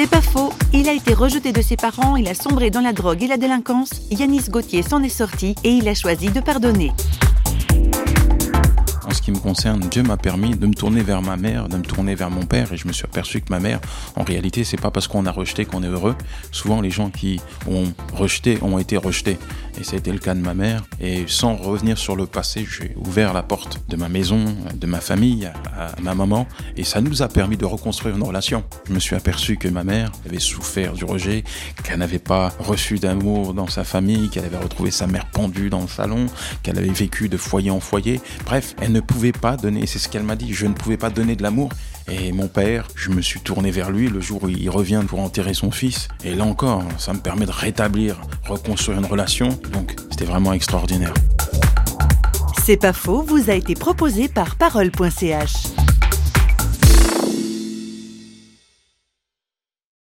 [0.00, 0.52] C'est pas faux.
[0.72, 3.36] Il a été rejeté de ses parents, il a sombré dans la drogue et la
[3.36, 3.90] délinquance.
[4.12, 6.92] Yanis Gauthier s'en est sorti et il a choisi de pardonner.
[9.28, 12.30] Me concerne, Dieu m'a permis de me tourner vers ma mère, de me tourner vers
[12.30, 13.78] mon père, et je me suis aperçu que ma mère,
[14.16, 16.16] en réalité, c'est pas parce qu'on a rejeté qu'on est heureux.
[16.50, 17.38] Souvent, les gens qui
[17.70, 19.36] ont rejeté ont été rejetés.
[19.78, 20.82] Et ça a été le cas de ma mère.
[20.98, 24.44] Et sans revenir sur le passé, j'ai ouvert la porte de ma maison,
[24.74, 28.64] de ma famille, à ma maman, et ça nous a permis de reconstruire une relation.
[28.88, 31.44] Je me suis aperçu que ma mère avait souffert du rejet,
[31.84, 35.82] qu'elle n'avait pas reçu d'amour dans sa famille, qu'elle avait retrouvé sa mère pendue dans
[35.82, 36.26] le salon,
[36.62, 38.20] qu'elle avait vécu de foyer en foyer.
[38.46, 41.10] Bref, elle ne pouvait pas donner, c'est ce qu'elle m'a dit, je ne pouvais pas
[41.10, 41.70] donner de l'amour.
[42.10, 45.20] Et mon père, je me suis tourné vers lui le jour où il revient pour
[45.20, 46.08] enterrer son fils.
[46.24, 49.48] Et là encore, ça me permet de rétablir, reconstruire une relation.
[49.72, 51.12] Donc c'était vraiment extraordinaire.
[52.64, 55.77] C'est pas faux, vous a été proposé par parole.ch.